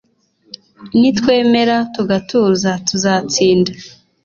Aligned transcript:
nitwemera 0.99 1.77
tugatuza 1.93 2.71
tuzatsinda 2.87 3.71